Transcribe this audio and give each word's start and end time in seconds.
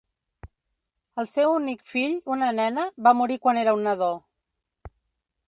El 1.23 1.29
seu 1.31 1.53
únic 1.57 1.83
fill, 1.91 2.15
una 2.37 2.49
nena, 2.61 2.87
va 3.09 3.15
morir 3.21 3.39
quan 3.45 3.61
era 3.67 3.77
un 3.81 3.87
nadó. 3.91 4.11